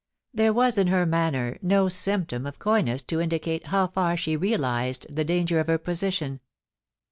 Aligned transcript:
There 0.33 0.51
was 0.51 0.79
in 0.79 0.87
her 0.87 1.05
manner 1.05 1.59
no 1.61 1.87
symptom 1.87 2.47
of 2.47 2.57
coy 2.57 2.81
ness 2.81 3.03
to 3.03 3.21
indicate 3.21 3.67
how 3.67 3.85
far 3.85 4.17
she 4.17 4.35
realised 4.35 5.05
the 5.15 5.23
danger 5.23 5.59
of 5.59 5.67
her 5.67 5.77
position. 5.77 6.39